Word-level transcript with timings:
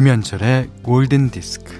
김현철의 0.00 0.70
골든 0.82 1.28
디스크. 1.28 1.74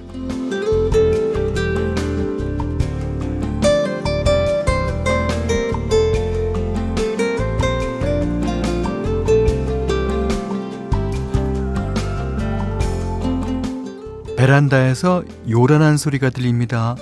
베란다에서 14.36 15.24
요란한 15.48 15.96
소리가 15.96 16.28
들립니다. 16.28 16.96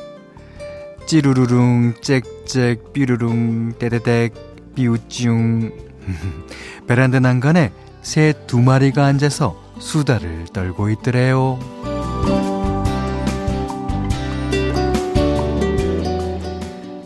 찌루루룽, 1.07 2.01
짹짹, 2.01 2.77
삐루룽, 2.93 3.77
떼떼댁, 3.81 4.35
삐우찌웅. 4.77 5.73
베란다 6.87 7.19
난간에 7.19 7.73
새 8.03 8.33
두 8.47 8.61
마리가 8.61 9.05
앉아서 9.05 9.68
수다를 9.79 10.47
떨고 10.53 10.91
있더래요. 10.91 11.59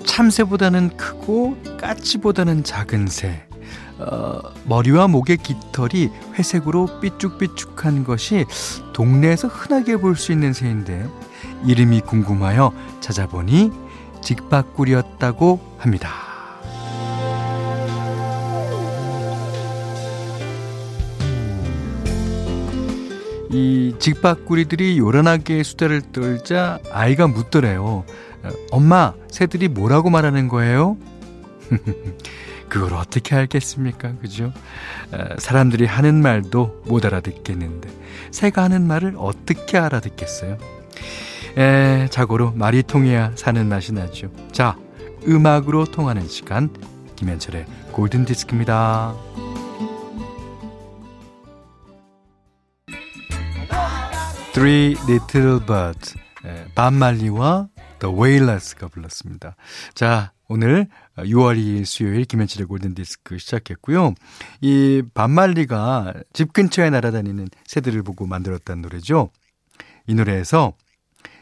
참새보다는 0.07 0.97
크고 0.97 1.57
까치보다는 1.81 2.65
작은 2.65 3.07
새. 3.07 3.47
어, 3.99 4.41
머리와 4.65 5.07
목의 5.07 5.37
깃털이 5.39 6.11
회색으로 6.35 7.01
삐쭉삐쭉한 7.01 8.05
것이 8.05 8.47
동네에서 8.93 9.49
흔하게 9.49 9.97
볼 9.97 10.17
수 10.17 10.33
있는 10.33 10.53
새인데 10.53 11.07
이름이 11.65 12.01
궁금하여 12.01 12.73
찾아보니 13.01 13.71
직박꿀이었다고 14.23 15.61
합니다. 15.79 16.32
이 23.53 23.95
직박구리들이 23.99 24.99
요란하게 24.99 25.63
수다를 25.63 26.01
떨자 26.13 26.79
아이가 26.91 27.27
묻더래요. 27.29 28.05
엄마, 28.71 29.13
새들이 29.31 29.69
뭐라고 29.69 30.09
말하는 30.09 30.49
거예요? 30.49 30.97
그걸 32.71 32.95
어떻게 32.95 33.37
알겠습니까? 33.37 34.15
그죠? 34.23 34.53
사람들이 35.39 35.85
하는 35.85 36.23
말도 36.23 36.83
못 36.87 37.05
알아듣겠는데, 37.05 37.91
새가 38.31 38.63
하는 38.63 38.87
말을 38.87 39.17
어떻게 39.19 39.77
알아듣겠어요? 39.77 40.57
에, 41.59 42.09
자고로 42.11 42.53
말이 42.53 42.83
통해야 42.83 43.33
사는 43.35 43.67
맛이 43.69 43.93
나죠. 43.93 44.31
자, 44.53 44.79
음악으로 45.29 45.85
통하는 45.85 46.27
시간, 46.27 46.71
김현철의 47.17 47.67
골든디스크입니다. 47.93 49.15
Three 54.53 54.97
Little 55.09 55.65
Birds, 55.65 56.15
반 56.75 56.95
말리와 56.95 57.69
The 58.01 58.15
Wailers가 58.15 58.89
불렀습니다. 58.89 59.57
자, 59.95 60.33
오늘 60.47 60.89
6월 61.17 61.57
2일 61.57 61.87
수요일 61.87 62.27
김현철의 62.27 62.67
골든디스크 62.67 63.39
시작했고요. 63.39 64.13
이 64.61 65.03
반말리가 65.15 66.13
집 66.35 66.53
근처에 66.53 66.91
날아다니는 66.91 67.49
새들을 67.65 68.03
보고 68.03 68.27
만들었다는 68.27 68.83
노래죠. 68.83 69.31
이 70.07 70.15
노래에서 70.15 70.75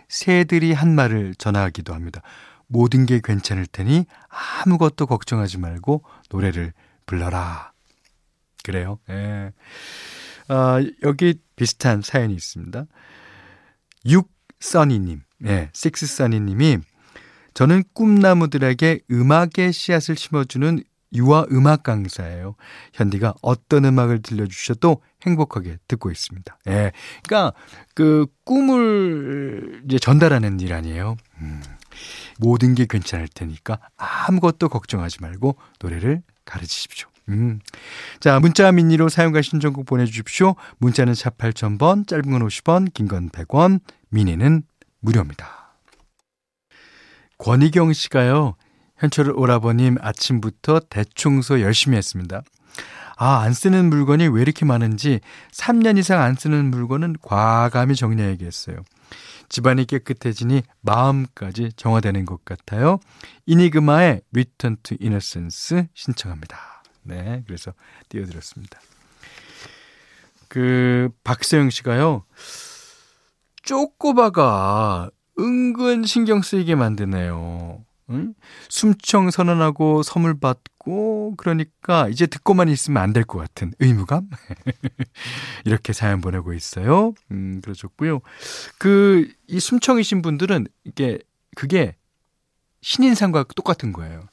새들이 0.09 0.73
한 0.73 0.95
말을 0.95 1.35
전하기도 1.35 1.93
합니다. 1.93 2.23
모든 2.69 3.07
게 3.07 3.21
괜찮을 3.23 3.67
테니 3.67 4.07
아무것도 4.63 5.07
걱정하지 5.07 5.59
말고 5.59 6.05
노래를 6.31 6.73
불러라. 7.07 7.73
그래요. 8.63 9.01
예. 9.09 9.51
아, 10.53 10.85
여기 11.05 11.35
비슷한 11.55 12.03
사연이 12.03 12.35
있습니다. 12.35 12.87
육써니님, 14.05 15.23
예, 15.47 15.71
식스써니님이 15.73 16.79
저는 17.55 17.85
꿈나무들에게 17.93 19.01
음악의 19.11 19.73
씨앗을 19.73 20.17
심어주는 20.17 20.83
유아 21.15 21.47
음악 21.53 21.85
강사예요. 21.85 22.57
현디가 22.95 23.35
어떤 23.43 23.85
음악을 23.85 24.23
들려주셔도 24.23 25.03
행복하게 25.25 25.79
듣고 25.87 26.11
있습니다. 26.11 26.59
예. 26.69 26.93
그러니까 27.23 27.53
그 27.95 28.27
꿈을 28.45 29.83
이제 29.87 29.99
전달하는 29.99 30.59
일 30.59 30.73
아니에요. 30.73 31.17
음. 31.41 31.63
모든 32.39 32.75
게 32.75 32.87
괜찮을 32.89 33.29
테니까 33.29 33.79
아무것도 33.97 34.69
걱정하지 34.69 35.19
말고 35.21 35.57
노래를 35.81 36.23
가르치십시오. 36.45 37.09
음. 37.31 37.61
자, 38.21 38.41
문자 38.41 38.71
미니로 38.73 39.09
사용과 39.09 39.43
신청곡 39.43 39.87
보내주십시오. 39.87 40.55
문자는 40.79 41.15
샵 41.15 41.39
8000번, 41.39 42.07
짧은 42.07 42.31
건 42.31 42.47
50원, 42.47 42.93
긴 42.93 43.09
건 43.09 43.31
100원, 43.31 43.81
미니는 44.11 44.63
무료입니다. 45.01 45.75
권희경 47.39 47.93
씨가요, 47.93 48.55
현철 48.99 49.31
오라버님 49.31 49.97
아침부터 50.01 50.81
대청소 50.91 51.61
열심히 51.63 51.97
했습니다. 51.97 52.43
아, 53.17 53.41
안 53.41 53.53
쓰는 53.53 53.91
물건이 53.91 54.29
왜 54.29 54.43
이렇게 54.43 54.65
많은지 54.65 55.21
3년 55.53 55.99
이상 55.99 56.21
안 56.23 56.35
쓰는 56.35 56.71
물건은 56.71 57.17
과감히 57.23 57.95
정리해야겠어요. 57.95 58.77
집안이 59.49 59.87
깨끗해지니 59.87 60.63
마음까지 60.83 61.73
정화되는 61.77 62.25
것 62.25 62.45
같아요. 62.45 62.99
이니그마의 63.47 64.23
Return 64.33 64.77
to 64.83 64.97
Innocence 65.01 65.89
신청합니다. 65.93 66.80
네, 67.03 67.43
그래서 67.47 67.73
띄워드렸습니다. 68.09 68.81
그, 70.49 71.11
박세영 71.25 71.71
씨가요, 71.71 72.25
쪼꼬바가 73.63 75.11
은근 75.39 76.05
신경 76.05 76.43
쓰이게 76.43 76.75
만드네요. 76.75 77.85
응? 78.11 78.35
숨청 78.69 79.31
선언하고 79.31 80.03
선물 80.03 80.39
받고 80.41 81.35
그러니까 81.37 82.09
이제 82.09 82.27
듣고만 82.27 82.69
있으면 82.69 83.01
안 83.03 83.13
될 83.13 83.25
것 83.25 83.39
같은 83.39 83.73
의무감 83.79 84.29
이렇게 85.65 85.93
사연 85.93 86.21
보내고 86.21 86.53
있어요. 86.53 87.15
음 87.31 87.61
그러셨고요. 87.63 88.21
그 88.79 89.29
이 89.47 89.61
숨청이신 89.61 90.23
분들은 90.23 90.67
이게 90.85 91.19
그게 91.57 91.95
신인상과 92.83 93.45
똑같은 93.55 93.93
거예요. 93.93 94.25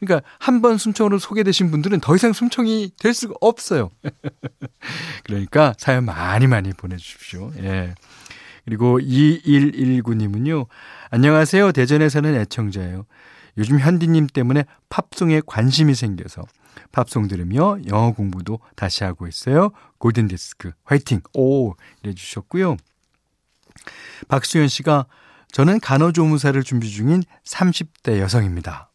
그러니까 0.00 0.26
한 0.38 0.62
번 0.62 0.78
숨청으로 0.78 1.18
소개되신 1.18 1.70
분들은 1.70 2.00
더 2.00 2.14
이상 2.16 2.32
숨청이 2.32 2.92
될 2.98 3.12
수가 3.14 3.34
없어요. 3.40 3.90
그러니까 5.24 5.74
사연 5.78 6.04
많이 6.04 6.46
많이 6.46 6.72
보내주십시오. 6.72 7.52
예. 7.58 7.94
그리고 8.64 8.98
2119님은요. 8.98 10.66
안녕하세요. 11.10 11.72
대전에 11.72 12.08
사는 12.08 12.34
애청자예요. 12.34 13.06
요즘 13.58 13.78
현디님 13.78 14.26
때문에 14.28 14.64
팝송에 14.88 15.42
관심이 15.46 15.94
생겨서 15.94 16.42
팝송 16.92 17.28
들으며 17.28 17.78
영어 17.88 18.12
공부도 18.12 18.58
다시 18.74 19.04
하고 19.04 19.26
있어요. 19.26 19.70
골든디스크 19.98 20.72
화이팅! 20.84 21.20
오! 21.34 21.74
이래 22.02 22.12
주셨고요. 22.14 22.76
박수현 24.28 24.68
씨가 24.68 25.06
저는 25.52 25.80
간호조무사를 25.80 26.60
준비 26.64 26.90
중인 26.90 27.22
30대 27.44 28.18
여성입니다. 28.18 28.85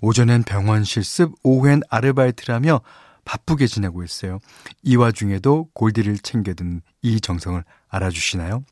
오전엔 0.00 0.44
병원 0.44 0.84
실습, 0.84 1.34
오후엔 1.42 1.82
아르바이트를 1.88 2.54
하며 2.54 2.80
바쁘게 3.24 3.66
지내고 3.66 4.04
있어요. 4.04 4.38
이 4.82 4.96
와중에도 4.96 5.68
골디를 5.74 6.18
챙겨든 6.18 6.82
이 7.02 7.20
정성을 7.20 7.62
알아주시나요? 7.88 8.64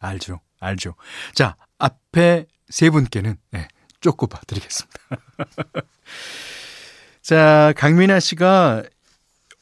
알죠. 0.00 0.40
알죠. 0.60 0.94
자, 1.34 1.56
앞에 1.78 2.46
세 2.68 2.90
분께는 2.90 3.36
네, 3.50 3.68
쪼꼬바 4.00 4.40
드리겠습니다. 4.46 4.98
자, 7.22 7.72
강민아 7.76 8.20
씨가 8.20 8.84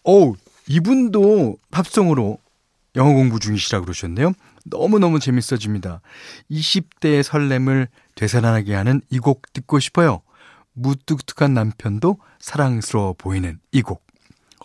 오, 0.04 0.34
이분도 0.68 1.56
팝송으로 1.70 2.38
영어 2.96 3.12
공부 3.14 3.40
중이시라고 3.40 3.84
그러셨네요. 3.86 4.32
너무너무 4.66 5.18
재밌어집니다. 5.18 6.00
20대의 6.50 7.22
설렘을 7.22 7.88
되살아나게 8.14 8.74
하는 8.74 9.00
이 9.10 9.18
곡 9.18 9.52
듣고 9.52 9.80
싶어요. 9.80 10.22
무뚝뚝한 10.74 11.54
남편도 11.54 12.18
사랑스러워 12.38 13.14
보이는 13.14 13.58
이 13.72 13.82
곡. 13.82 14.04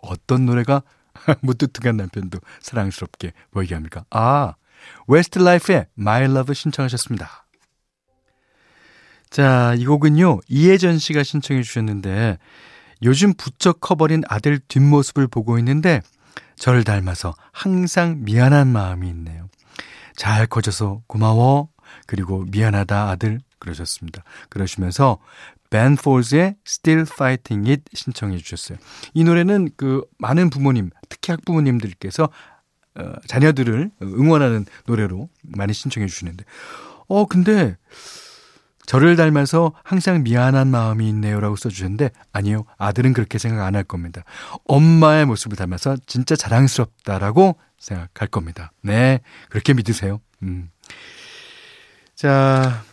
어떤 0.02 0.46
노래가 0.46 0.84
무뚝뚝한 1.42 1.98
남편도 1.98 2.40
사랑스럽게 2.62 3.34
보이게 3.52 3.76
합니까? 3.76 4.06
아, 4.10 4.54
웨스트 5.08 5.40
라이프의 5.40 5.88
My 5.98 6.24
Love 6.26 6.54
신청하셨습니다. 6.56 7.46
자, 9.30 9.76
이 9.78 9.86
곡은요, 9.86 10.40
이혜전 10.48 10.98
씨가 10.98 11.24
신청해 11.24 11.62
주셨는데, 11.62 12.38
요즘 13.04 13.34
부쩍 13.34 13.80
커버린 13.80 14.24
아들 14.28 14.60
뒷모습을 14.60 15.28
보고 15.28 15.60
있는데, 15.60 16.02
저를 16.56 16.84
닮아서 16.84 17.34
항상 17.52 18.24
미안한 18.24 18.68
마음이 18.68 19.08
있네요. 19.10 19.48
잘 20.16 20.48
커져서 20.48 21.04
고마워. 21.08 21.70
그리고 22.06 22.46
미안하다 22.50 23.10
아들. 23.10 23.40
그러셨습니다. 23.60 24.24
그러시면서 24.50 25.20
벤 25.70 25.96
폴즈의 25.96 26.56
Still 26.66 27.06
Fighting 27.12 27.70
It 27.70 27.84
신청해 27.94 28.38
주셨어요. 28.38 28.78
이 29.14 29.24
노래는 29.24 29.70
그 29.78 30.04
많은 30.18 30.50
부모님, 30.50 30.90
특히 31.10 31.32
학부모님들께서 31.32 32.30
어, 32.96 33.14
자녀들을 33.28 33.92
응원하는 34.02 34.66
노래로 34.88 35.30
많이 35.44 35.74
신청해 35.74 36.08
주시는데, 36.08 36.44
어, 37.08 37.26
근데, 37.26 37.78
저를 38.88 39.16
닮아서 39.16 39.74
항상 39.84 40.24
미안한 40.24 40.68
마음이 40.70 41.08
있네요라고 41.10 41.56
써주셨는데, 41.56 42.10
아니요. 42.34 42.66
아들은 42.80 43.14
그렇게 43.14 43.38
생각 43.38 43.64
안 43.64 43.76
할 43.76 43.84
겁니다. 43.84 44.24
엄마의 44.66 45.28
모습을 45.28 45.56
닮아서 45.56 45.96
진짜 46.08 46.36
자랑스럽다라고 46.36 47.58
생각할 47.78 48.28
겁니다. 48.30 48.72
네. 48.82 49.20
그렇게 49.50 49.76
믿으세요. 49.76 50.20
음. 50.42 50.72
자, 52.16 52.84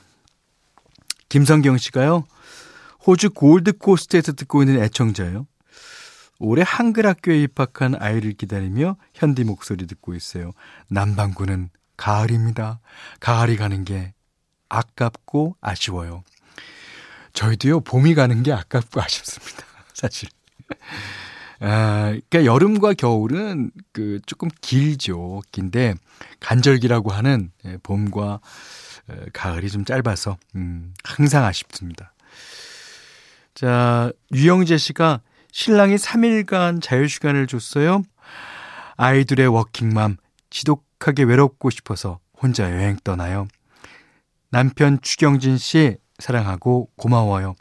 김성경 1.28 1.78
씨가요. 1.78 2.24
호주 3.06 3.30
골드코스트에서 3.30 4.32
듣고 4.32 4.62
있는 4.62 4.82
애청자예요. 4.82 5.46
올해 6.38 6.62
한글 6.66 7.06
학교에 7.06 7.42
입학한 7.42 7.94
아이를 7.98 8.32
기다리며 8.34 8.96
현디 9.14 9.44
목소리 9.44 9.86
듣고 9.86 10.14
있어요. 10.14 10.52
남반구는 10.88 11.70
가을입니다. 11.96 12.80
가을이 13.20 13.56
가는 13.56 13.84
게 13.84 14.12
아깝고 14.68 15.56
아쉬워요. 15.60 16.24
저희도요, 17.32 17.80
봄이 17.80 18.14
가는 18.14 18.42
게 18.42 18.52
아깝고 18.52 19.00
아쉽습니다. 19.00 19.64
사실. 19.94 20.28
아, 21.60 22.14
그러니까 22.28 22.44
여름과 22.44 22.94
겨울은 22.94 23.70
그 23.92 24.20
조금 24.26 24.48
길죠. 24.60 25.42
긴데 25.52 25.94
간절기라고 26.40 27.12
하는 27.12 27.50
예, 27.64 27.78
봄과 27.82 28.40
가을이 29.32 29.70
좀 29.70 29.84
짧아서 29.84 30.36
음, 30.54 30.94
항상 31.04 31.44
아쉽습니다. 31.44 32.12
자, 33.54 34.12
유영재 34.32 34.76
씨가 34.76 35.20
신랑이 35.52 35.96
3일간 35.96 36.82
자유시간을 36.82 37.46
줬어요. 37.46 38.02
아이들의 38.96 39.46
워킹맘, 39.48 40.16
지독하게 40.50 41.22
외롭고 41.22 41.70
싶어서 41.70 42.18
혼자 42.40 42.70
여행 42.70 42.96
떠나요. 43.02 43.48
남편 44.50 45.00
추경진 45.00 45.56
씨, 45.58 45.96
사랑하고 46.18 46.90
고마워요. 46.96 47.54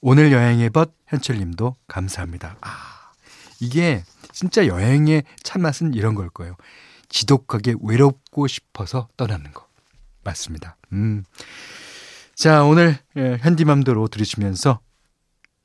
오늘 0.00 0.32
여행의 0.32 0.70
벗 0.70 0.92
현철님도 1.06 1.76
감사합니다. 1.88 2.56
아, 2.60 3.12
이게 3.60 4.02
진짜 4.32 4.66
여행의 4.66 5.24
참맛은 5.42 5.94
이런 5.94 6.14
걸 6.14 6.28
거예요. 6.30 6.56
지독하게 7.08 7.74
외롭고 7.80 8.46
싶어서 8.46 9.08
떠나는 9.16 9.52
거. 9.52 9.71
맞습니다. 10.24 10.76
음. 10.92 11.24
자, 12.34 12.64
오늘 12.64 12.98
예, 13.16 13.38
현디맘대로 13.40 14.08
들으시면서 14.08 14.80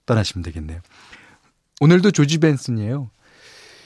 떠나시면 0.06 0.44
되겠네요. 0.44 0.80
오늘도 1.80 2.12
조지 2.12 2.38
벤슨이에요. 2.39 3.09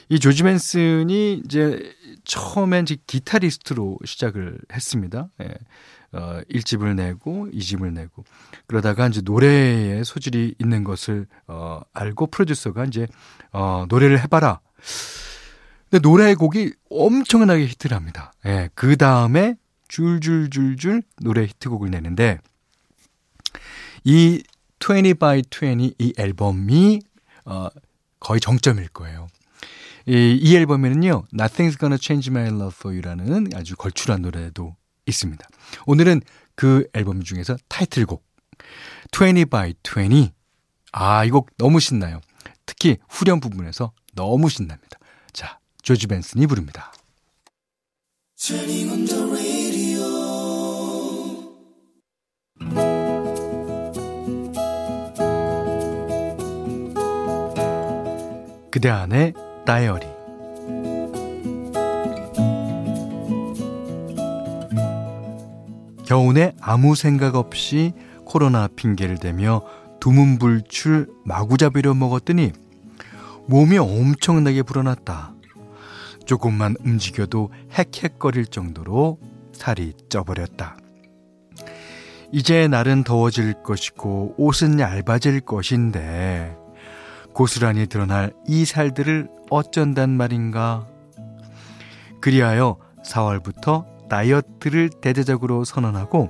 이 0.08 0.18
조지 0.18 0.42
벤슨이 0.42 1.42
이제 1.44 1.94
처음엔 2.24 2.84
기타리스트로 2.84 3.98
시작을 4.04 4.58
했습니다. 4.72 5.28
예. 5.42 5.54
어, 6.12 6.40
1집을 6.50 6.94
내고 6.94 7.48
2집을 7.52 7.92
내고 7.92 8.24
그러다가 8.66 9.08
이제 9.08 9.22
노래에 9.24 10.04
소질이 10.04 10.56
있는 10.58 10.84
것을 10.84 11.26
어, 11.46 11.80
알고 11.94 12.26
프로듀서가 12.26 12.84
이제 12.84 13.06
어, 13.52 13.86
노래를 13.88 14.20
해봐라. 14.20 14.60
근데 15.90 16.02
노래 16.02 16.34
곡이 16.34 16.74
엄청나게 16.90 17.66
히트를 17.66 17.96
합니다. 17.96 18.32
예. 18.44 18.68
그 18.74 18.96
다음에 18.96 19.56
줄줄줄줄 19.92 21.02
노래 21.20 21.42
히트곡을 21.42 21.90
내는데 21.90 22.38
이 24.04 24.42
20 24.80 25.18
by 25.18 25.42
20 25.50 25.94
이 25.98 26.12
앨범이 26.16 27.00
어, 27.44 27.68
거의 28.18 28.40
정점일 28.40 28.88
거예요. 28.88 29.28
이, 30.06 30.38
이 30.40 30.56
앨범에는요, 30.56 31.24
Nothing's 31.34 31.78
Gonna 31.78 31.98
Change 32.00 32.30
My 32.30 32.48
Love 32.48 32.72
For 32.74 32.96
You라는 32.96 33.48
아주 33.54 33.76
걸출한 33.76 34.22
노래도 34.22 34.74
있습니다. 35.06 35.46
오늘은 35.86 36.22
그 36.54 36.88
앨범 36.94 37.22
중에서 37.22 37.56
타이틀곡 37.68 38.24
20 39.12 39.50
by 39.50 39.74
20. 39.84 40.32
아, 40.92 41.24
이 41.24 41.30
곡 41.30 41.50
너무 41.58 41.80
신나요. 41.80 42.20
특히 42.64 42.96
후렴 43.08 43.40
부분에서 43.40 43.92
너무 44.14 44.48
신납니다. 44.48 44.98
자, 45.32 45.58
조지 45.82 46.06
벤슨이 46.06 46.46
부릅니다. 46.46 46.92
그대 58.72 58.88
안의 58.88 59.34
다이어리 59.66 60.06
겨우내 66.06 66.54
아무 66.58 66.94
생각 66.94 67.36
없이 67.36 67.92
코로나 68.24 68.68
핑계를 68.68 69.18
대며 69.18 69.60
두문불출 70.00 71.06
마구잡이로 71.26 71.92
먹었더니 71.92 72.52
몸이 73.46 73.76
엄청나게 73.76 74.62
불어났다. 74.62 75.34
조금만 76.24 76.74
움직여도 76.82 77.50
헥헥거릴 77.72 78.50
정도로 78.50 79.18
살이 79.52 79.92
쪄버렸다. 80.08 80.78
이제 82.32 82.68
날은 82.68 83.04
더워질 83.04 83.62
것이고 83.62 84.36
옷은 84.38 84.80
얇아질 84.80 85.42
것인데 85.42 86.61
고스란히 87.34 87.86
드러날 87.86 88.32
이 88.46 88.64
살들을 88.64 89.28
어쩐단 89.50 90.10
말인가. 90.10 90.86
그리하여 92.20 92.78
4월부터 93.04 94.08
다이어트를 94.08 94.90
대대적으로 95.00 95.64
선언하고 95.64 96.28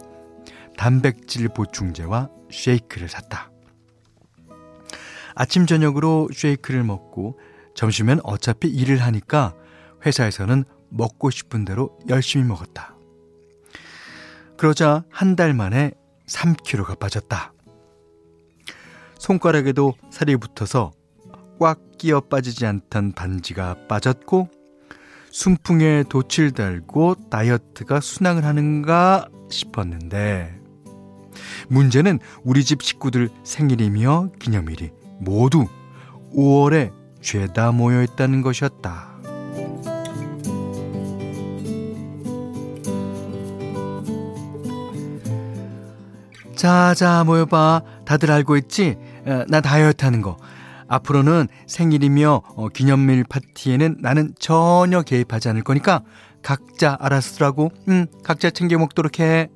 단백질 0.77 1.49
보충제와 1.49 2.31
쉐이크를 2.51 3.09
샀다. 3.09 3.51
아침 5.35 5.67
저녁으로 5.67 6.29
쉐이크를 6.33 6.85
먹고 6.85 7.39
점심엔 7.75 8.21
어차피 8.23 8.69
일을 8.69 8.99
하니까 9.03 9.55
회사에서는 10.05 10.65
먹고 10.91 11.31
싶은 11.31 11.65
대로 11.65 11.99
열심히 12.09 12.45
먹었다. 12.45 12.95
그러자 14.57 15.05
한 15.11 15.35
달 15.37 15.55
만에 15.55 15.93
3kg가 16.27 16.99
빠졌다. 16.99 17.53
손가락에도 19.23 19.95
살이 20.11 20.37
붙어서 20.37 20.91
꽉 21.61 21.79
끼어 21.97 22.21
빠지지 22.23 22.67
않던 22.67 23.13
반지가 23.13 23.87
빠졌고 23.87 24.49
순풍에 25.31 26.05
돛을 26.09 26.51
달고 26.51 27.31
다이어트가 27.31 28.01
순항을 28.01 28.45
하는가 28.45 29.29
싶었는데 29.49 30.59
문제는 31.69 32.19
우리 32.43 32.65
집 32.65 32.83
식구들 32.83 33.29
생일이며 33.45 34.33
기념일이 34.41 34.91
모두 35.21 35.67
5월에 36.35 36.93
죄다 37.21 37.71
모여 37.71 38.03
있다는 38.03 38.43
것이었다. 38.43 39.13
자, 46.57 46.95
자, 46.95 47.25
모여봐. 47.25 47.83
다들 48.05 48.31
알고 48.31 48.57
있지? 48.57 48.97
어, 49.27 49.45
나 49.49 49.61
다이어트 49.61 50.05
하는 50.05 50.23
거. 50.23 50.37
앞으로는 50.89 51.49
생일이며 51.67 52.43
어, 52.57 52.69
기념일 52.69 53.25
파티에는 53.25 53.99
나는 54.01 54.35
전혀 54.39 55.03
개입하지 55.03 55.49
않을 55.51 55.63
거니까 55.63 56.03
각자 56.43 56.97
알아서 57.01 57.35
쓰라고. 57.35 57.71
응, 57.89 58.07
각자 58.23 58.51
챙겨 58.51 58.79
먹도록 58.79 59.21
해. 59.21 59.49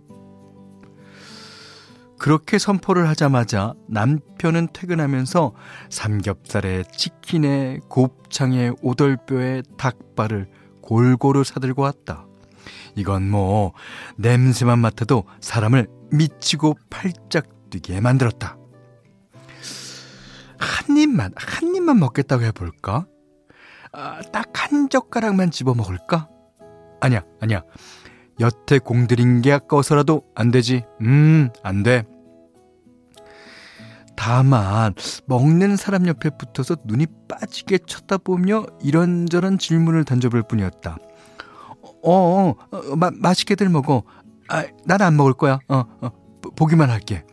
그렇게 2.18 2.58
선포를 2.58 3.08
하자마자 3.08 3.75
남편은 3.88 4.68
퇴근하면서 4.73 5.52
삼겹살에 5.90 6.85
치킨에 6.90 7.80
곱창에 7.90 8.70
오돌뼈에 8.80 9.62
닭발을 9.76 10.49
골고루 10.80 11.44
사들고 11.44 11.82
왔다. 11.82 12.26
이건 12.94 13.28
뭐 13.28 13.73
냄새만 14.16 14.78
맡아도 14.78 15.25
사람을 15.40 15.88
미치고 16.11 16.78
팔짝 16.88 17.49
뛰게 17.68 18.00
만들었다. 18.00 18.56
한 20.58 20.96
입만, 20.96 21.32
한 21.36 21.75
입만 21.75 21.98
먹겠다고 21.98 22.42
해볼까? 22.44 23.06
아, 23.92 24.20
딱 24.32 24.46
한 24.66 24.88
젓가락만 24.88 25.50
집어 25.52 25.75
먹을까? 25.75 26.28
아니야, 27.00 27.22
아니야. 27.40 27.62
여태 28.40 28.78
공들인 28.80 29.40
게 29.42 29.52
아까워서라도 29.52 30.22
안 30.34 30.50
되지. 30.50 30.84
음, 31.02 31.50
안 31.62 31.82
돼. 31.84 32.04
다만, 34.16 34.94
먹는 35.26 35.76
사람 35.76 36.06
옆에 36.08 36.30
붙어서 36.30 36.76
눈이 36.84 37.06
빠지게 37.28 37.78
쳐다보며 37.86 38.66
이런저런 38.82 39.58
질문을 39.58 40.04
던져볼 40.04 40.42
뿐이었다. 40.48 40.96
어, 42.02 42.12
어, 42.12 42.54
어 42.72 42.96
마, 42.96 43.10
맛있게들 43.14 43.68
먹어. 43.68 44.02
아, 44.48 44.64
난 44.84 45.02
안 45.02 45.16
먹을 45.16 45.32
거야. 45.32 45.58
어, 45.68 45.84
어, 46.00 46.10
보기만 46.56 46.90
할게. 46.90 47.25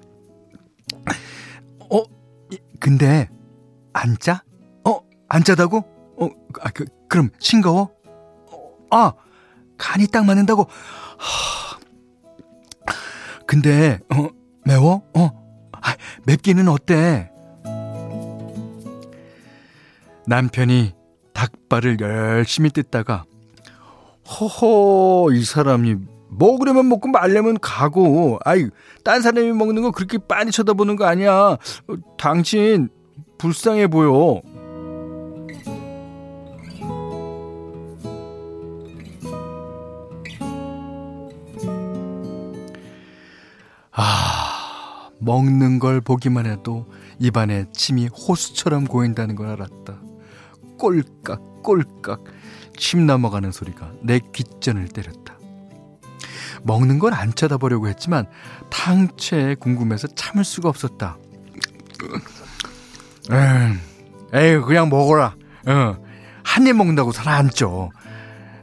어, 2.84 2.86
근데 2.86 3.30
안 3.94 4.18
짜? 4.20 4.44
어, 4.86 5.00
안 5.30 5.44
짜다고? 5.44 5.78
어, 6.20 6.30
아, 6.62 6.70
그, 6.72 6.86
그럼 7.08 7.30
싱거워? 7.40 7.90
어, 8.52 8.74
아, 8.92 9.14
간이 9.78 10.08
딱 10.08 10.26
맞는다고. 10.26 10.64
하. 11.18 11.80
근데, 13.48 14.00
어, 14.14 14.28
매워? 14.66 15.02
어, 15.16 15.70
아, 15.72 15.96
맵기는 16.26 16.68
어때? 16.68 17.32
남편이 20.28 20.94
닭발을 21.34 22.00
열심히 22.02 22.70
뜯다가, 22.70 23.24
허허, 24.28 25.34
이 25.34 25.44
사람이 25.44 25.96
먹으려면 26.38 26.90
먹고 26.90 27.10
말려면 27.10 27.60
가고, 27.60 28.40
아이, 28.44 28.68
딴 29.04 29.22
사람이 29.22 29.52
먹는 29.54 29.82
거 29.84 29.92
그렇게 29.92 30.18
빤히 30.18 30.52
쳐다보는 30.52 30.96
거 30.96 31.06
아니야. 31.06 31.34
어, 31.34 31.58
당신, 32.18 32.90
불쌍해 33.38 33.88
보여. 33.88 34.42
아, 43.92 45.10
먹는 45.20 45.80
걸 45.80 46.02
보기만 46.02 46.46
해도 46.48 46.88
입안에 47.20 47.66
침이 47.74 48.08
호수처럼 48.08 48.86
고인다는 48.86 49.36
걸 49.36 49.48
알았다. 49.50 50.02
꼴깍, 50.80 51.64
꼴깍, 51.64 52.24
침 52.76 53.06
넘어가는 53.06 53.52
소리가 53.52 53.94
내 54.02 54.20
귓전을 54.20 54.88
때렸다. 54.88 55.38
먹는 56.64 57.00
건안 57.00 57.34
쳐다보려고 57.34 57.88
했지만 57.88 58.26
탕채에 58.70 59.56
궁금해서 59.56 60.08
참을 60.10 60.44
수가 60.44 60.70
없었다. 60.70 61.18
에이, 64.34 64.58
그냥 64.66 64.90
먹어라. 64.90 65.36
어, 65.68 65.98
한입 66.44 66.76
먹는다고 66.76 67.12
살안 67.12 67.50
쪄. 67.50 67.90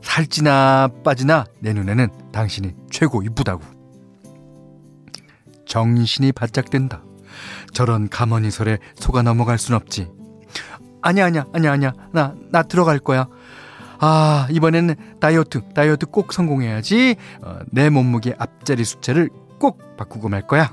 살찌나 0.02 0.88
빠지나 1.04 1.44
내 1.60 1.72
눈에는 1.72 2.08
당신이 2.32 2.74
최고 2.90 3.22
이쁘다고. 3.22 3.62
정신이 5.66 6.32
바짝 6.32 6.68
된다. 6.70 7.02
저런 7.72 8.08
가머니설에 8.08 8.78
속아 8.96 9.22
넘어갈 9.22 9.58
순 9.58 9.74
없지. 9.76 10.10
아니야, 11.02 11.26
아니야, 11.26 11.46
아니야, 11.54 11.72
아니야. 11.72 11.92
나, 12.12 12.34
나 12.50 12.62
들어갈 12.62 12.98
거야. 12.98 13.28
아, 14.02 14.48
이번에는 14.50 14.94
다이어트, 15.20 15.60
다이어트 15.74 16.06
꼭 16.06 16.32
성공해야지. 16.32 17.16
어, 17.42 17.58
내 17.70 17.90
몸무게 17.90 18.34
앞자리 18.38 18.84
숫자를 18.84 19.28
꼭 19.58 19.96
바꾸고 19.96 20.28
말 20.30 20.46
거야. 20.46 20.72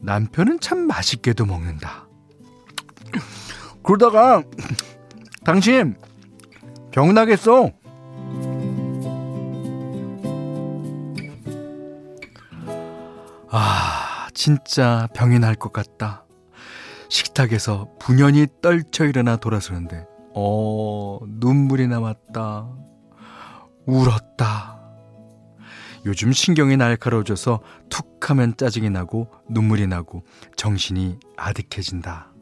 남편은 0.00 0.60
참 0.60 0.86
맛있게도 0.86 1.44
먹는다. 1.44 2.06
그러다가, 3.82 4.42
당신, 5.44 5.94
병 6.90 7.12
나겠어. 7.12 7.70
아, 13.50 14.28
진짜 14.34 15.08
병이 15.14 15.38
날 15.38 15.54
것 15.56 15.72
같다. 15.72 16.24
식탁에서 17.08 17.88
분연히 17.98 18.46
떨쳐 18.62 19.04
일어나 19.04 19.36
돌아서는데, 19.36 20.06
어, 20.34 21.18
눈물이 21.26 21.86
남았다. 21.88 22.68
울었다. 23.86 24.78
요즘 26.06 26.32
신경이 26.32 26.76
날카로워져서 26.76 27.60
툭 27.90 28.30
하면 28.30 28.56
짜증이 28.56 28.90
나고 28.90 29.28
눈물이 29.48 29.86
나고 29.86 30.24
정신이 30.56 31.18
아득해진다. 31.36 32.32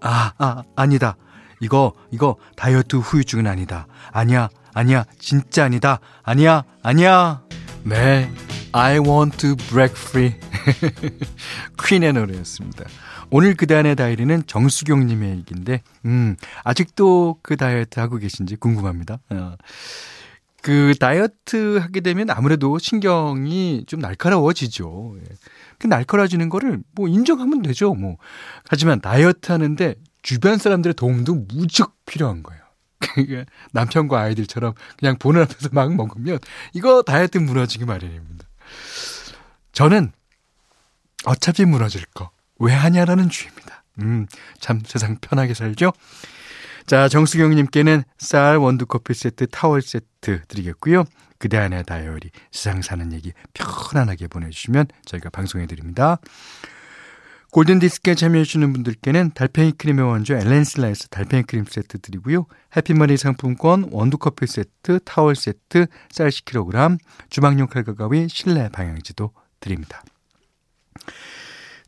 아, 0.00 0.32
아, 0.38 0.62
아니다. 0.76 1.16
이거, 1.60 1.92
이거 2.10 2.36
다이어트 2.56 2.96
후유증은 2.96 3.46
아니다. 3.46 3.86
아니야, 4.12 4.48
아니야, 4.74 5.04
진짜 5.18 5.64
아니다. 5.64 6.00
아니야, 6.22 6.64
아니야. 6.82 7.42
네, 7.82 8.30
I 8.72 8.98
want 8.98 9.38
to 9.38 9.56
break 9.56 9.94
free. 9.96 10.34
퀸의 11.86 12.12
노래였습니다. 12.12 12.84
오늘 13.30 13.54
그대안의 13.54 13.96
다이리는 13.96 14.46
정수경 14.46 15.06
님의 15.06 15.38
얘기인데, 15.38 15.82
음, 16.04 16.36
아직도 16.64 17.38
그 17.42 17.56
다이어트 17.56 18.00
하고 18.00 18.18
계신지 18.18 18.56
궁금합니다. 18.56 19.18
어. 19.30 19.56
그 20.66 20.94
다이어트 20.98 21.78
하게 21.78 22.00
되면 22.00 22.28
아무래도 22.28 22.78
신경이 22.78 23.84
좀 23.86 24.00
날카로워지죠. 24.00 25.16
예. 25.20 25.34
그 25.78 25.86
날카로워지는 25.86 26.48
거를 26.48 26.80
뭐 26.92 27.06
인정하면 27.06 27.62
되죠. 27.62 27.94
뭐. 27.94 28.16
하지만 28.68 29.00
다이어트 29.00 29.52
하는데 29.52 29.94
주변 30.22 30.58
사람들의 30.58 30.94
도움도 30.94 31.46
무척 31.54 31.94
필요한 32.04 32.42
거예요. 32.42 32.60
그러니까 32.98 33.44
남편과 33.72 34.18
아이들처럼 34.18 34.74
그냥 34.98 35.16
보는 35.18 35.42
앞에서 35.42 35.68
막 35.70 35.94
먹으면 35.94 36.40
이거 36.72 37.02
다이어트 37.02 37.38
무너지기 37.38 37.84
마련입니다. 37.84 38.44
저는 39.70 40.10
어차피 41.24 41.64
무너질 41.64 42.04
거 42.14 42.30
왜 42.58 42.72
하냐라는 42.72 43.28
주의입니다. 43.28 43.84
음, 44.00 44.26
참 44.60 44.80
세상 44.84 45.16
편하게 45.20 45.54
살죠? 45.54 45.92
자, 46.86 47.08
정수경님께는 47.08 48.04
쌀 48.18 48.58
원두커피 48.58 49.14
세트, 49.14 49.48
타월 49.48 49.82
세트 49.82 50.42
드리겠고요. 50.46 51.04
그대 51.38 51.58
안의 51.58 51.84
다이어리, 51.84 52.30
세상 52.52 52.80
사는 52.80 53.12
얘기 53.12 53.32
편안하게 53.54 54.28
보내주시면 54.28 54.86
저희가 55.04 55.30
방송해드립니다. 55.30 56.18
골든디스크에 57.52 58.14
참여해주시는 58.14 58.72
분들께는 58.72 59.30
달팽이 59.34 59.72
크림의 59.72 60.04
원조 60.04 60.34
엘렌슬라에서 60.34 61.08
달팽이 61.08 61.42
크림 61.44 61.64
세트 61.64 62.00
드리고요. 62.00 62.46
해피머니 62.76 63.16
상품권, 63.16 63.88
원두커피 63.90 64.46
세트, 64.46 65.00
타월 65.04 65.34
세트, 65.34 65.86
쌀 66.10 66.28
10kg, 66.28 66.98
주방용 67.30 67.66
칼과 67.68 67.94
가위, 67.94 68.28
실내 68.28 68.68
방향지도 68.68 69.32
드립니다. 69.60 70.02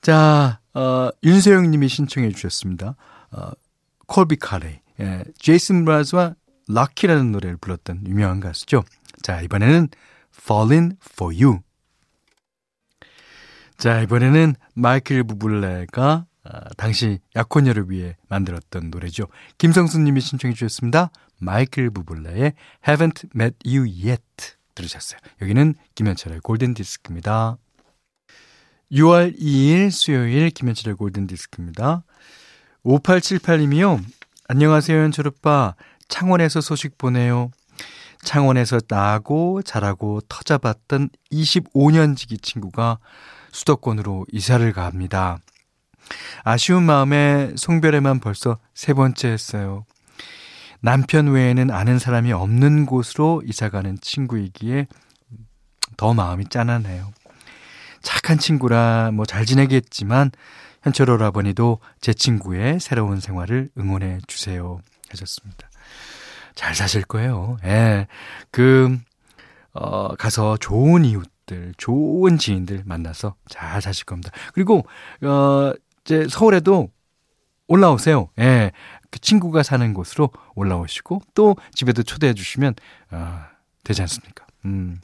자, 0.01 0.61
어, 0.75 1.11
윤세영 1.23 1.71
님이 1.71 1.89
신청해 1.89 2.31
주셨습니다. 2.31 2.97
어, 3.33 3.51
콜비 4.07 4.37
카레. 4.37 4.83
예, 5.01 5.23
제이슨 5.39 5.85
브라즈와 5.85 6.35
럭키라는 6.69 7.33
노래를 7.33 7.57
불렀던 7.57 8.07
유명한 8.07 8.41
가수죠. 8.41 8.85
자, 9.23 9.41
이번에는 9.41 9.89
Fallin' 10.37 10.97
for 11.13 11.35
You. 11.35 11.61
자, 13.77 14.01
이번에는 14.03 14.55
마이클 14.75 15.23
부블레가 15.25 16.27
아, 16.45 16.61
당시 16.77 17.19
약혼녀를 17.37 17.91
위해 17.91 18.17
만들었던 18.29 18.91
노래죠. 18.91 19.27
김성수 19.59 20.01
님이 20.01 20.21
신청해 20.21 20.55
주셨습니다. 20.55 21.11
마이클 21.39 21.91
부블레의 21.91 22.55
Haven't 22.87 23.29
Met 23.37 23.57
You 23.67 23.83
Yet 23.83 24.57
들으셨어요. 24.75 25.21
여기는 25.43 25.75
김현철의 25.95 26.41
골든 26.41 26.75
디스크입니다. 26.75 27.59
6월 28.93 29.39
2일 29.39 29.91
수요일 29.91 30.51
김현철의 30.51 30.97
골든 30.97 31.27
디스크입니다. 31.27 32.05
5878님이요. 32.85 34.03
안녕하세요, 34.49 35.03
현철 35.03 35.29
오빠. 35.29 35.75
창원에서 36.09 36.63
소식 36.63 36.97
보내요. 36.97 37.51
창원에서 38.23 38.81
나고 38.89 39.63
자라고 39.63 40.23
터잡았던 40.29 41.11
25년 41.31 42.17
지기 42.17 42.39
친구가 42.39 42.99
수도권으로 43.53 44.27
이사를 44.33 44.73
갑니다. 44.73 45.39
아쉬운 46.43 46.85
마음에 46.85 47.53
송별회만 47.57 48.21
벌써 48.21 48.59
세 48.75 48.95
번째 48.95 49.29
했어요. 49.29 49.85
남편 50.81 51.29
외에는 51.29 51.71
아는 51.71 51.99
사람이 51.99 52.33
없는 52.33 52.87
곳으로 52.87 53.43
이사가는 53.45 53.99
친구이기에 54.01 54.87
더 55.99 56.15
마음이 56.15 56.49
짠하네요. 56.49 57.13
착한 58.29 58.37
친구라 58.37 59.11
뭐 59.15 59.25
잘 59.25 59.47
지내겠지만 59.47 60.31
현철 60.83 61.09
오라버니도 61.09 61.79
제 62.03 62.13
친구의 62.13 62.79
새로운 62.79 63.21
생활을 63.21 63.71
응원해 63.79 64.19
주세요. 64.27 64.83
하셨습니다. 65.09 65.71
잘 66.55 66.75
사실 66.75 67.05
거예요. 67.05 67.57
예. 67.65 68.07
그, 68.51 68.99
어, 69.73 70.15
가서 70.17 70.59
좋은 70.59 71.07
이웃들, 71.07 71.73
좋은 71.79 72.37
지인들 72.37 72.83
만나서 72.85 73.35
잘 73.49 73.81
사실 73.81 74.05
겁니다. 74.05 74.31
그리고, 74.53 74.85
어, 75.23 75.73
이제 76.05 76.27
서울에도 76.29 76.91
올라오세요. 77.67 78.29
예. 78.41 78.73
그 79.11 79.21
친구가 79.21 79.63
사는 79.63 79.95
곳으로 79.95 80.31
올라오시고 80.55 81.23
또 81.35 81.57
집에도 81.73 82.03
초대해 82.03 82.35
주시면, 82.35 82.75
어, 83.11 83.41
되지 83.85 84.03
않습니까? 84.03 84.45
음. 84.67 85.01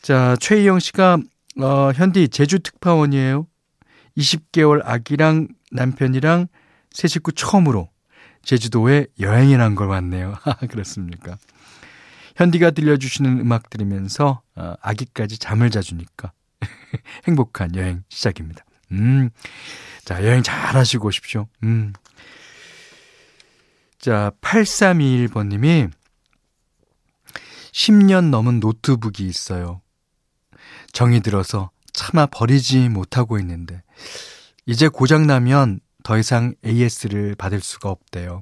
자, 0.00 0.36
최희영 0.40 0.78
씨가, 0.78 1.18
어, 1.60 1.92
현디 1.94 2.28
제주 2.28 2.60
특파원이에요. 2.60 3.46
20개월 4.16 4.80
아기랑 4.84 5.48
남편이랑 5.70 6.48
새 6.90 7.08
식구 7.08 7.32
처음으로 7.32 7.90
제주도에 8.42 9.06
여행이란 9.20 9.74
걸 9.74 9.88
왔네요. 9.88 10.34
그렇습니까? 10.70 11.36
현디가 12.36 12.72
들려주시는 12.72 13.40
음악 13.40 13.70
들으면서 13.70 14.42
어, 14.56 14.74
아기까지 14.80 15.38
잠을 15.38 15.70
자주니까 15.70 16.32
행복한 17.26 17.74
여행 17.76 18.02
시작입니다. 18.08 18.64
음, 18.92 19.30
자 20.04 20.24
여행 20.24 20.42
잘 20.42 20.76
하시고 20.76 21.08
오십시오. 21.08 21.46
음. 21.62 21.92
자, 24.02 24.32
8321번님이 24.40 25.88
10년 27.70 28.30
넘은 28.30 28.58
노트북이 28.58 29.24
있어요. 29.24 29.80
정이 30.92 31.20
들어서 31.20 31.70
차마 31.92 32.26
버리지 32.26 32.88
못하고 32.88 33.38
있는데, 33.38 33.82
이제 34.66 34.88
고장 34.88 35.26
나면 35.26 35.80
더 36.04 36.18
이상 36.18 36.54
AS를 36.64 37.34
받을 37.34 37.60
수가 37.60 37.90
없대요. 37.90 38.40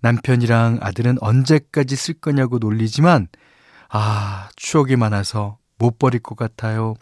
남편이랑 0.00 0.78
아들은 0.80 1.18
언제까지 1.20 1.96
쓸 1.96 2.14
거냐고 2.14 2.58
놀리지만, 2.58 3.28
아, 3.88 4.48
추억이 4.56 4.96
많아서 4.96 5.58
못 5.78 5.98
버릴 5.98 6.20
것 6.20 6.36
같아요. 6.36 6.94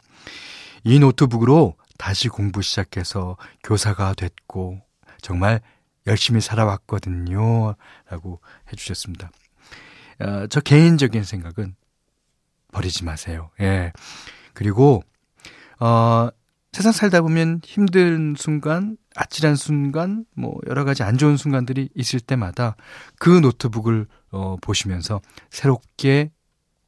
이 0.85 0.99
노트북으로 0.99 1.77
다시 1.99 2.29
공부 2.29 2.63
시작해서 2.63 3.37
교사가 3.63 4.15
됐고, 4.15 4.81
정말 5.21 5.61
열심히 6.07 6.41
살아왔거든요. 6.41 7.75
라고 8.11 8.41
해주셨습니다. 8.71 9.31
어, 10.21 10.47
저 10.49 10.61
개인적인 10.61 11.25
생각은 11.25 11.75
버리지 12.75 13.05
마세요. 13.05 13.51
예. 13.61 13.93
그리고, 14.53 15.03
어, 15.79 16.29
세상 16.73 16.93
살다 16.93 17.23
보면 17.23 17.61
힘든 17.65 18.35
순간, 18.37 18.97
아찔한 19.15 19.55
순간, 19.55 20.25
뭐, 20.37 20.59
여러 20.67 20.85
가지 20.85 21.05
안 21.05 21.17
좋은 21.17 21.37
순간들이 21.37 21.89
있을 21.95 22.19
때마다 22.19 22.77
그 23.19 23.31
노트북을, 23.31 24.07
어, 24.33 24.57
보시면서 24.61 25.21
새롭게 25.51 26.33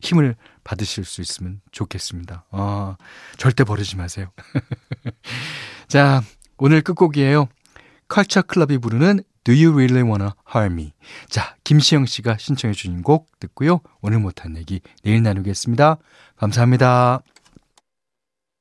힘을 0.01 0.35
받으실 0.65 1.05
수 1.05 1.21
있으면 1.21 1.61
좋겠습니다. 1.71 2.47
어, 2.51 2.97
절대 3.39 3.63
버리지 3.65 3.97
마세요. 3.97 4.31
자, 5.89 6.21
오늘 6.59 6.83
끝곡이에요. 6.83 7.49
컬처 8.09 8.43
클럽이 8.43 8.79
부르는 8.79 9.23
Do 9.47 9.53
You 9.53 9.73
Really 9.73 10.03
Wanna 10.03 10.33
Harm 10.53 10.73
Me? 10.73 10.93
자, 11.29 11.55
김시영 11.63 12.07
씨가 12.07 12.37
신청해 12.37 12.75
주신 12.75 13.03
곡 13.03 13.29
듣고요. 13.39 13.81
오늘 14.01 14.19
못한 14.19 14.57
얘기 14.57 14.81
내일 15.05 15.23
나누겠습니다. 15.23 15.99
감사합니다. 16.37 17.21